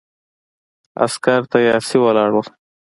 عسکر 1.05 1.41
تیارسي 1.51 1.97
ولاړ 2.01 2.29
ول. 2.33 2.47